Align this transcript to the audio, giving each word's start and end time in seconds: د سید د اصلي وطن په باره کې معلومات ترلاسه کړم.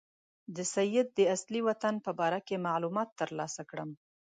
د 0.55 0.57
سید 0.75 1.07
د 1.17 1.19
اصلي 1.35 1.61
وطن 1.69 1.95
په 2.05 2.11
باره 2.19 2.39
کې 2.47 2.63
معلومات 2.67 3.09
ترلاسه 3.21 3.61
کړم. 3.69 3.89